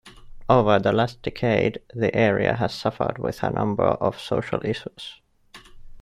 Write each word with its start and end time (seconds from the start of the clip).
Over 0.49 0.79
the 0.79 0.93
last 0.93 1.21
decade, 1.21 1.79
the 1.93 2.15
area 2.15 2.55
has 2.55 2.73
suffered 2.73 3.19
with 3.19 3.43
a 3.43 3.51
number 3.51 3.83
of 3.83 4.19
social 4.19 4.59
issues. 4.65 5.21